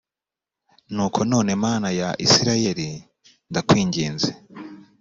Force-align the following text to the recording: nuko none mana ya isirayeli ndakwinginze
nuko 0.93 1.19
none 1.31 1.51
mana 1.63 1.89
ya 1.99 2.09
isirayeli 2.25 2.87
ndakwinginze 3.49 4.31